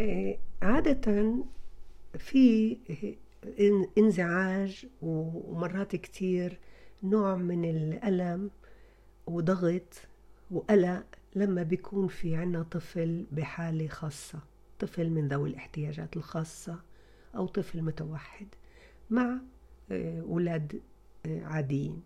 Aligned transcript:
آه، 0.00 0.38
عادة 0.62 1.34
في 2.18 2.76
إن- 3.44 3.88
انزعاج 3.98 4.86
ومرات 5.02 5.96
كتير 5.96 6.58
نوع 7.02 7.36
من 7.36 7.64
الألم 7.64 8.50
وضغط 9.26 10.00
وقلق 10.50 11.04
لما 11.34 11.62
بيكون 11.62 12.08
في 12.08 12.36
عنا 12.36 12.62
طفل 12.62 13.26
بحالة 13.32 13.88
خاصة 13.88 14.38
طفل 14.78 15.10
من 15.10 15.28
ذوي 15.28 15.50
الاحتياجات 15.50 16.16
الخاصة 16.16 16.80
أو 17.36 17.46
طفل 17.46 17.82
متوحد 17.82 18.46
مع 19.10 19.38
آه، 19.90 20.20
أولاد 20.20 20.80
آه، 21.26 21.42
عاديين. 21.44 22.02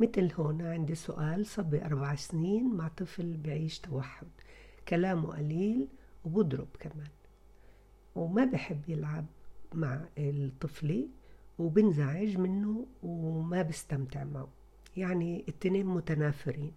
مثل 0.00 0.32
هون 0.34 0.62
عندي 0.62 0.94
سؤال 0.94 1.46
صبي 1.46 1.84
أربع 1.84 2.14
سنين 2.14 2.74
مع 2.74 2.88
طفل 2.88 3.36
بعيش 3.36 3.78
توحد 3.78 4.26
كلامه 4.88 5.36
قليل 5.36 5.88
وبضرب 6.24 6.68
كمان. 6.80 7.08
وما 8.14 8.44
بحب 8.44 8.80
يلعب 8.88 9.26
مع 9.74 10.04
الطفلة 10.18 11.08
وبنزعج 11.58 12.36
منه 12.38 12.86
وما 13.02 13.62
بستمتع 13.62 14.24
معه. 14.24 14.48
يعني 14.96 15.44
التنين 15.48 15.86
متنافرين. 15.86 16.72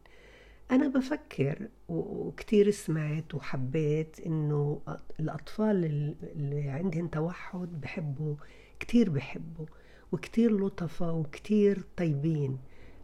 أنا 0.72 0.88
بفكر 0.88 1.68
وكتير 1.90 2.72
سمعت 2.72 3.36
وحبيت 3.36 4.20
إنه 4.20 4.82
الأطفال 5.20 5.86
اللي 6.23 6.70
عندهم 6.70 7.08
توحد 7.08 7.81
بحبوا 7.81 8.36
كتير 8.80 9.09
بحبوا 9.09 9.66
وكتير 10.12 10.66
لطفة 10.66 11.14
وكتير 11.14 11.84
طيبين. 11.98 12.58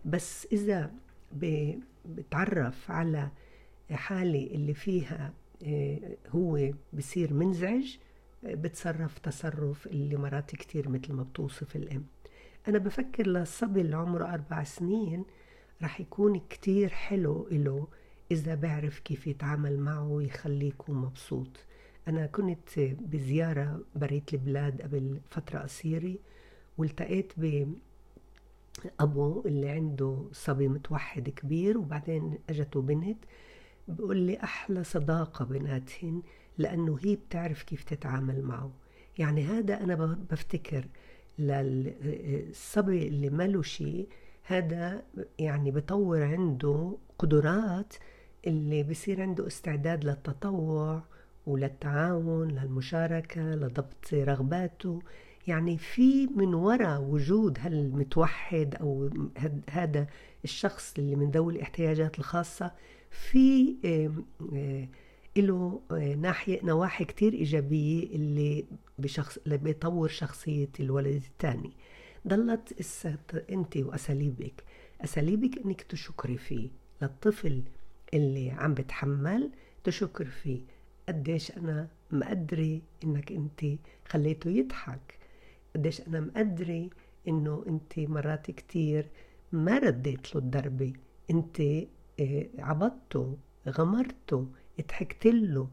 بس 0.05 0.48
إذا 0.52 0.91
بتعرف 2.05 2.91
على 2.91 3.32
حالة 3.91 4.48
اللي 4.48 4.74
فيها 4.74 5.34
آه، 5.63 6.18
هو 6.30 6.72
بصير 6.94 7.34
منزعج 7.34 7.98
بتصرف 8.44 9.20
تصرف 9.20 9.88
اللي 9.88 10.18
مرات 10.18 10.55
كتير 10.55 10.90
مثل 10.90 11.13
ما 11.13 11.24
بتوصف 11.24 11.76
الأم. 11.76 12.05
أنا 12.68 12.77
بفكر 12.77 13.27
للصبي 13.27 13.82
اللي 13.82 13.96
عمره 13.96 14.34
أربع 14.34 14.63
سنين 14.63 15.26
رح 15.84 16.02
يكون 16.02 16.41
كتير 16.49 16.90
حلو 16.90 17.48
إله 17.51 17.88
إذا 18.32 18.55
بعرف 18.55 18.99
كيف 18.99 19.27
يتعامل 19.27 19.79
معه 19.79 20.07
ويخليه 20.07 20.68
يكون 20.68 20.96
مبسوط. 20.96 21.48
أنا 22.07 22.26
كنت 22.26 22.79
بزيارة 22.79 23.84
بريت 23.96 24.34
البلاد 24.34 24.82
قبل 24.82 25.21
فترة 25.29 25.60
قصيرة 25.60 26.16
والتقيت 26.77 27.34
بأبو 27.38 29.44
اللي 29.46 29.70
عنده 29.70 30.26
صبي 30.32 30.68
متوحد 30.68 31.29
كبير 31.29 31.77
وبعدين 31.77 32.38
أجته 32.49 32.82
بنت. 32.82 33.18
بقول 33.88 34.18
لي 34.18 34.44
أحلى 34.44 34.84
صداقة 34.84 35.46
بيناتهن 35.46 36.21
لأنه 36.57 36.98
هي 37.02 37.16
بتعرف 37.16 37.63
كيف 37.63 37.84
تتعامل 37.84 38.41
معه. 38.41 38.71
يعني 39.18 39.44
هذا 39.44 39.84
أنا 39.84 40.18
بفتكر 40.32 40.85
للصبي 41.40 43.07
اللي 43.07 43.30
ما 43.30 43.48
له 43.48 43.62
شيء 43.62 44.07
هذا 44.44 45.04
يعني 45.40 45.72
بطور 45.72 46.24
عنده 46.24 46.98
قدرات 47.20 47.94
اللي 48.48 48.84
بصير 48.84 49.22
عنده 49.22 49.48
استعداد 49.48 50.04
للتطوع 50.04 51.04
وللتعاون 51.46 52.48
للمشاركة 52.48 53.55
لضبط 53.55 54.13
رغباته. 54.13 54.99
يعني 55.48 55.77
في 55.77 56.27
من 56.27 56.54
وراء 56.54 57.02
وجود 57.02 57.60
هالمتوحد 57.60 58.76
أو 58.76 59.10
هذا 59.70 60.07
الشخص 60.44 60.94
اللي 60.98 61.16
من 61.16 61.32
ذوي 61.32 61.54
الاحتياجات 61.54 62.20
الخاصة 62.20 62.72
في 63.10 63.76
له 65.38 65.81
آه، 65.91 66.16
ناحية 66.16 66.59
نواحي 66.66 67.06
كتير 67.06 67.34
إيجابية 67.34 68.03
اللي 68.16 68.66
بشخص 69.00 69.38
اللي 69.46 69.57
بيطور 69.57 70.07
شخصية 70.07 70.69
الولد 70.79 71.23
الثاني 71.31 71.72
ضلت 72.28 72.73
اسا 72.79 73.16
أنت 73.51 73.78
وأساليبك. 73.78 74.63
أساليبك 75.03 75.57
إنك 75.66 75.81
تشكري 75.81 76.38
فيه. 76.38 76.69
للطفل 77.01 77.63
اللي 78.13 78.51
عم 78.51 78.73
بتحمل 78.73 79.50
تشكر 79.83 80.25
فيه. 80.25 80.61
قديش 81.07 81.51
أنا 81.57 81.88
مقدرة 82.11 82.79
إنك 83.03 83.31
أنت 83.31 83.66
خليته 84.07 84.50
يضحك. 84.50 85.19
قديش 85.75 86.01
أنا 86.01 86.19
مقدرة 86.19 86.89
إنه 87.27 87.63
أنت 87.67 88.00
مرات 88.00 88.51
كتير 88.51 89.06
ما 89.51 89.77
رديت 89.79 90.35
له 90.35 90.41
الضربة. 90.41 90.94
أنت 91.31 91.61
آه، 92.19 92.45
عبطته 92.59 93.38
غمرته. 93.69 94.47
ضحكت 94.90 95.25
له. 95.28 95.68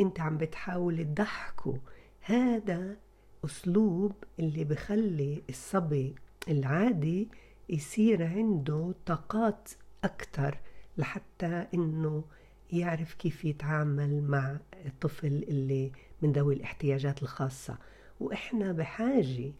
انت 0.00 0.20
عم 0.20 0.36
بتحاول 0.38 1.04
تضحكه. 1.04 1.78
هذا 2.20 2.96
أسلوب 3.44 4.12
اللي 4.38 4.64
بخلي 4.64 5.42
الصبي 5.48 6.14
العادي 6.48 7.28
يصير 7.68 8.22
عنده 8.26 8.94
طاقات 9.06 9.70
أكتر 10.04 10.58
لحتى 10.98 11.66
إنه 11.74 12.24
يعرف 12.72 13.14
كيف 13.14 13.44
يتعامل 13.44 14.22
مع 14.22 14.56
الطفل 14.86 15.26
اللي 15.48 15.92
من 16.22 16.32
ذوي 16.32 16.54
الاحتياجات 16.54 17.22
الخاصة. 17.22 17.78
وإحنا 18.20 18.72
بحاجة 18.72 19.52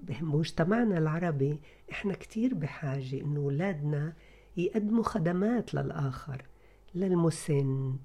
بمجتمعنا 0.00 0.98
العربي 0.98 1.58
إحنا 1.92 2.14
كتير 2.14 2.54
بحاجة 2.54 3.20
إنه 3.20 3.40
أولادنا 3.40 4.12
يقدموا 4.56 5.02
خدمات 5.02 5.74
للآخر 5.74 6.42
للمسن 6.94 7.96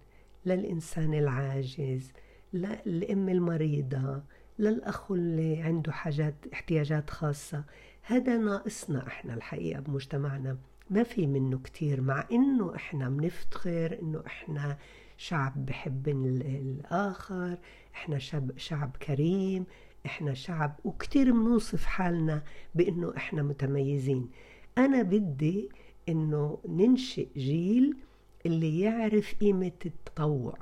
للإنسان 0.45 1.13
العاجز 1.13 2.11
للأم 2.53 3.29
المريضة 3.29 4.21
للأخ 4.59 5.11
اللي 5.11 5.61
عنده 5.61 5.91
حاجات 5.91 6.35
احتياجات 6.53 7.09
خاصة. 7.09 7.63
هذا 8.01 8.37
ناقصنا 8.37 9.07
إحنا 9.07 9.33
الحقيقة 9.33 9.79
بمجتمعنا. 9.79 10.57
ما 10.89 11.03
في 11.03 11.27
منه 11.27 11.59
كتير 11.59 12.01
مع 12.01 12.27
إنه 12.31 12.75
إحنا 12.75 13.09
بنفتخر 13.09 13.99
إنه 14.01 14.23
إحنا 14.27 14.77
شعب 15.17 15.65
بحب 15.65 16.07
ال- 16.07 16.41
الآخر 16.45 17.57
إحنا 17.93 18.17
شعب, 18.17 18.51
شعب 18.57 18.95
كريم 19.07 19.65
إحنا 20.05 20.33
شعب 20.33 20.75
وكتير 20.83 21.31
بنوصف 21.31 21.85
حالنا 21.85 22.43
بإنه 22.75 23.13
إحنا 23.17 23.43
متميزين. 23.43 24.29
أنا 24.77 25.01
بدي 25.01 25.69
إنه 26.09 26.59
ننشئ 26.67 27.27
جيل 27.37 27.97
اللي 28.45 28.79
يعرف 28.79 29.35
قيمة 29.41 29.71
التطوع. 29.85 30.57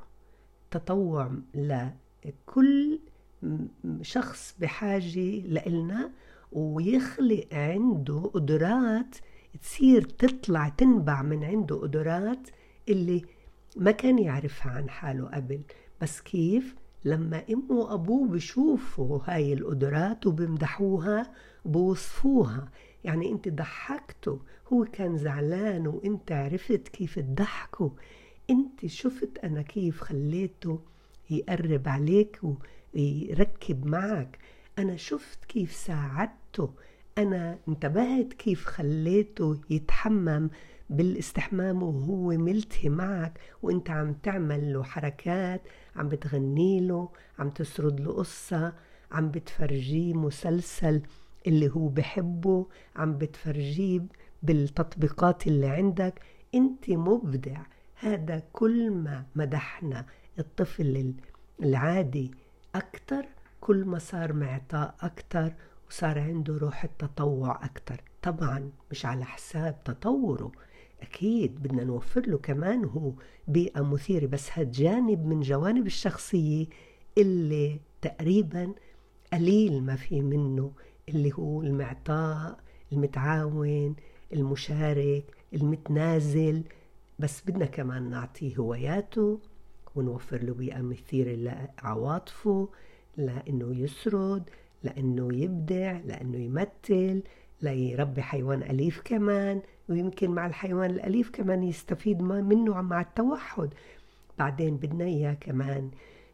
تطوع 0.71 1.31
لكل 1.55 2.99
شخص 4.01 4.55
بحاجة 4.59 5.39
لإلنا 5.39 6.11
ويخلق 6.51 7.47
عنده 7.51 8.31
قدرات 8.33 9.15
تصير 9.61 10.01
تطلع 10.01 10.69
تنبع 10.69 11.21
من 11.21 11.43
عنده 11.43 11.75
قدرات 11.75 12.49
اللي 12.89 13.21
ما 13.77 13.91
كان 13.91 14.19
يعرفها 14.19 14.71
عن 14.71 14.89
حاله 14.89 15.25
قبل. 15.27 15.61
بس 16.01 16.21
كيف؟ 16.21 16.75
لما 17.05 17.43
أمه 17.49 17.71
وأبوه 17.71 18.27
بشوفوا 18.27 19.19
هاي 19.25 19.53
القدرات 19.53 20.27
وبمدحوها 20.27 21.31
بوصفوها. 21.65 22.69
يعني 23.03 23.31
انت 23.31 23.49
ضحكته 23.49 24.41
هو 24.73 24.85
كان 24.85 25.17
زعلان 25.17 25.87
وانت 25.87 26.31
عرفت 26.31 26.87
كيف 26.87 27.19
تضحكه. 27.19 27.95
انت 28.49 28.85
شفت 28.85 29.37
أنا 29.43 29.61
كيف 29.61 30.01
خليته 30.01 30.81
يقرب 31.29 31.87
عليك 31.87 32.39
ويركب 32.93 33.85
معك. 33.85 34.37
أنا 34.79 34.95
شفت 34.95 35.45
كيف 35.45 35.73
ساعدته. 35.73 36.73
أنا 37.17 37.59
انتبهت 37.67 38.33
كيف 38.33 38.65
خليته 38.65 39.61
يتحمم 39.69 40.49
بالاستحمام 40.89 41.83
وهو 41.83 42.27
ملتهي 42.27 42.89
معك. 42.89 43.39
وانت 43.61 43.89
عم 43.89 44.13
تعمل 44.13 44.73
له 44.73 44.83
حركات 44.83 45.61
عم 45.95 46.09
بتغني 46.09 46.87
له 46.87 47.09
عم 47.39 47.49
تسرد 47.49 47.99
له 47.99 48.11
قصة 48.11 48.73
عم 49.11 49.31
بتفرجيه 49.31 50.13
مسلسل 50.13 51.01
اللي 51.47 51.69
هو 51.69 51.87
بحبه 51.87 52.67
عم 52.95 53.17
بتفرجيه 53.17 54.01
بالتطبيقات 54.43 55.47
اللي 55.47 55.67
عندك. 55.67 56.21
انت 56.55 56.89
مبدع. 56.89 57.61
هذا 57.95 58.43
كل 58.53 58.91
ما 58.91 59.25
مدحنا 59.35 60.05
الطفل 60.39 61.13
العادي 61.63 62.31
أكتر 62.75 63.25
كل 63.61 63.85
ما 63.85 63.99
صار 63.99 64.33
معطاء 64.33 64.95
أكتر 65.01 65.53
وصار 65.89 66.19
عنده 66.19 66.57
روح 66.57 66.83
التطوع 66.83 67.65
أكتر. 67.65 68.01
طبعا 68.21 68.71
مش 68.91 69.05
على 69.05 69.25
حساب 69.25 69.83
تطوره. 69.83 70.51
أكيد 71.01 71.63
بدنا 71.63 71.83
نوفر 71.83 72.21
له 72.27 72.37
كمان 72.37 72.85
هو 72.85 73.13
بيئة 73.47 73.81
مثيرة. 73.81 74.25
بس 74.25 74.49
هاد 74.53 74.71
جانب 74.71 75.25
من 75.25 75.39
جوانب 75.41 75.85
الشخصية 75.85 76.65
اللي 77.17 77.79
تقريبا 78.01 78.73
قليل 79.33 79.83
ما 79.83 79.95
في 79.95 80.21
منه 80.21 80.71
اللي 81.09 81.31
هو 81.33 81.61
المعطاء 81.61 82.59
المتعاون 82.93 83.95
المشارك 84.33 85.23
المتنازل. 85.53 86.63
بس 87.19 87.41
بدنا 87.47 87.65
كمان 87.65 88.09
نعطيه 88.09 88.55
هواياته 88.57 89.39
ونوفر 89.95 90.43
له 90.43 90.53
بيئة 90.53 90.81
مثيرة 90.81 91.35
لعواطفه 91.83 92.69
لأنه 93.17 93.75
يسرد 93.75 94.49
لأنه 94.83 95.29
يبدع 95.33 95.91
لأنه 96.05 96.37
يمثل 96.37 97.23
ليربي 97.61 98.21
حيوان 98.21 98.63
أليف 98.63 99.01
كمان. 99.05 99.61
ويمكن 99.89 100.31
مع 100.31 100.47
الحيوان 100.47 100.89
الأليف 100.89 101.29
كمان 101.29 101.63
يستفيد 101.63 102.21
منه 102.21 102.81
مع 102.81 103.01
التوحد. 103.01 103.69
بعدين 104.39 104.77
بدنا 104.77 105.05
إياه 105.05 105.33
كمان 105.33 105.91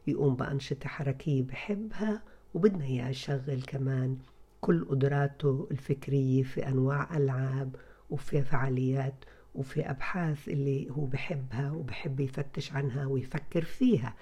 يقوم 0.08 0.36
بأنشطة 0.36 0.90
حركية 0.90 1.44
بحبها 1.44 2.22
وبدنا 2.54 2.86
إياه 2.86 3.10
يشغل 3.10 3.62
كمان 3.68 4.18
كل 4.66 4.86
قدراته 4.86 5.68
الفكرية 5.72 6.44
في 6.44 6.68
أنواع 6.68 7.18
ألعاب 7.18 7.76
وفي 8.10 8.42
فعاليات 8.42 9.26
وفي 9.56 9.90
أبحاث 9.90 10.48
اللي 10.50 10.90
هو 10.92 11.06
بحبها 11.06 11.72
وبحب 11.72 12.20
يفتش 12.20 12.74
عنها 12.74 13.06
ويفكر 13.06 13.62
فيها. 13.62 14.14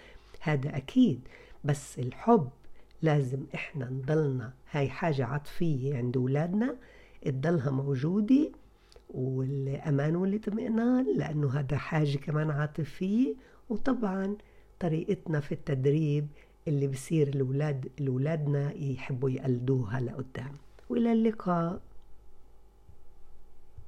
هذا 0.42 0.78
أكيد 0.78 1.28
بس 1.64 2.00
الحب 2.00 2.50
لازم 3.02 3.44
إحنا 3.56 3.90
نضلنا 3.90 4.54
هاي 4.72 4.90
حاجة 4.90 5.26
عاطفية 5.26 5.98
عند 5.98 6.18
أولادنا 6.18 6.76
تضلها 7.26 7.72
موجودة 7.72 8.52
والأمان 9.10 10.16
والاطمئنان 10.16 11.18
لأنه 11.18 11.60
هذا 11.60 11.78
حاجة 11.78 12.18
كمان 12.18 12.52
عاطفية. 12.52 13.36
وطبعا 13.70 14.38
طريقتنا 14.80 15.40
في 15.40 15.52
التدريب 15.52 16.28
اللي 16.68 16.88
بصير 16.88 17.28
الأولاد 17.28 17.90
الأولادنا 18.00 18.74
يحبوا 18.74 19.30
يقلدوها 19.30 20.00
لقدام 20.00 20.52
وإلى 20.90 21.12
اللقاء. 21.14 21.82